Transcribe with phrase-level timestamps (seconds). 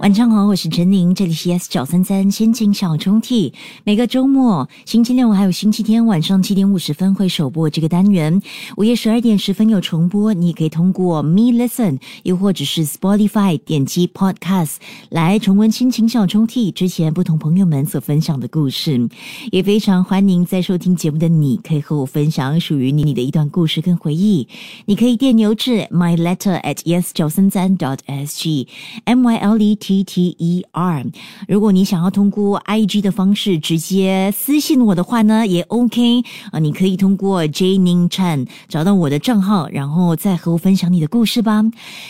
[0.00, 3.52] 晚上好，我是陈宁，这里是 S 九三三心情小抽屉。
[3.84, 8.40] 每个周末、星期六还有星期天晚上七点五十分会首播这个单元，
[8.78, 10.32] 午夜十二点十分有重播。
[10.32, 14.76] 你也可以通过 Me Listen，又或者是 Spotify 点击 Podcast
[15.10, 19.06] 来重温心情小抽屉之前不同朋友们所分享的故事。
[19.52, 24.48] 也非常欢迎在收听节目的你，可以和我分享属于你你的一段故事跟回忆。
[24.86, 28.66] 你可以电邮至 My Letter at yes 九三三 dot s g
[29.04, 31.04] m y l e t t e r。
[31.46, 36.22] 如果你想要通过 I G 的方式直接私信我的话呢，也 OK
[36.52, 41.64] 啊，你可以通过 J Ning Chan 找到我的账号，然后再和我分享你的故事吧。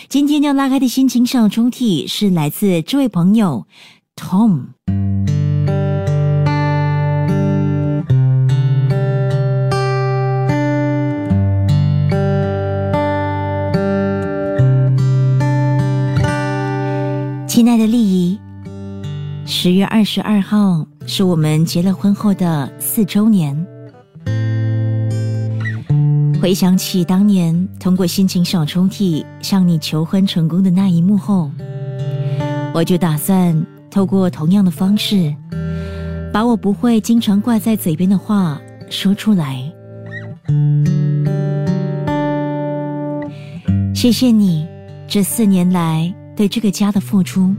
[0.07, 3.65] 今天要拉开的心情小抽屉是来自这位朋友
[4.15, 4.80] Tom。
[17.53, 18.39] 亲爱的丽姨，
[19.45, 23.53] 十月二十二号是我们结了婚后的四周年。
[26.41, 31.51] 回想起当年通过心情小抽屉向你求婚成功的那一幕后，
[32.73, 35.35] 我就打算透过同样的方式，
[36.31, 39.61] 把我不会经常挂在嘴边的话说出来。
[43.93, 44.65] 谢谢你
[45.05, 46.15] 这四年来。
[46.35, 47.53] 对这个家的付出，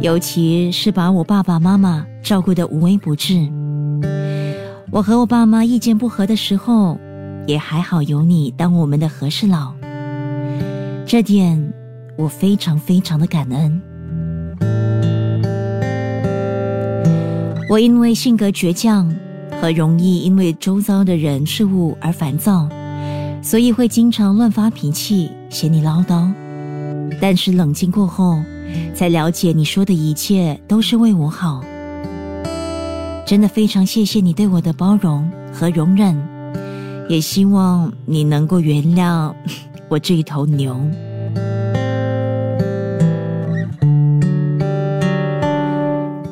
[0.00, 3.48] 尤其是把我爸爸妈妈照顾的无微不至。
[4.90, 6.98] 我和我爸妈意见不合的时候，
[7.46, 9.74] 也还好有你当我们的和事佬。
[11.06, 11.72] 这点
[12.16, 13.80] 我非常非常的感恩。
[17.68, 19.12] 我因为性格倔强
[19.60, 22.68] 和容易因为周遭的人事物而烦躁，
[23.42, 26.32] 所以会经常乱发脾气，嫌你唠叨。
[27.26, 28.42] 但是冷静过后，
[28.94, 31.64] 才了解你说的一切都是为我好。
[33.24, 36.14] 真的非常谢谢你对我的包容和容忍，
[37.08, 39.32] 也希望你能够原谅
[39.88, 40.78] 我这一头牛。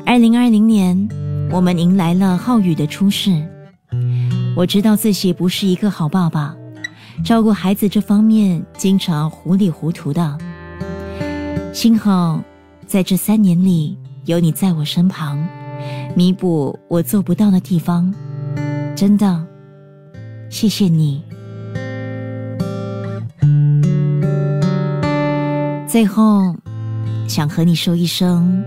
[0.05, 1.09] 二零二零年，
[1.51, 3.31] 我们迎来了浩宇的出世。
[4.55, 6.55] 我知道自己不是一个好爸爸，
[7.25, 10.37] 照顾孩子这方面经常糊里糊涂的。
[11.73, 12.39] 幸好，
[12.87, 13.97] 在这三年里
[14.27, 15.43] 有你在我身旁，
[16.15, 18.13] 弥补我做不到的地方。
[18.95, 19.43] 真的，
[20.51, 21.23] 谢谢你。
[25.89, 26.55] 最后，
[27.27, 28.63] 想和你说一声，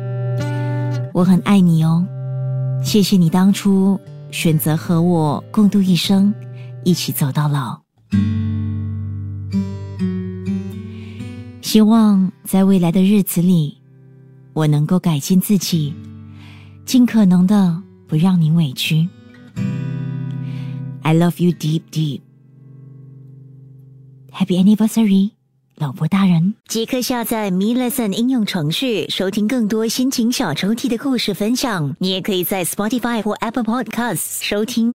[1.13, 2.03] 我很爱你哦。
[2.83, 3.99] 谢谢你当初
[4.31, 6.33] 选择和我共度一生，
[6.83, 7.79] 一起走到老。
[11.66, 13.76] 希望在未来的日子里，
[14.53, 15.96] 我能够改进自己，
[16.86, 19.09] 尽可能的不让你委屈。
[21.02, 22.22] I love you deep deep.
[24.31, 25.31] Happy anniversary，
[25.78, 26.53] 老婆大人！
[26.68, 31.96] 即刻下载 Me Lesson 应用程序，收听更多心情小抽屉的故事分享。
[31.97, 34.94] 你也可以在 Spotify 或 Apple Podcasts 收听。